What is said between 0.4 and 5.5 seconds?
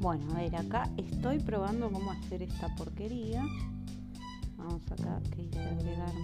acá estoy probando cómo hacer esta porquería. Vamos acá, que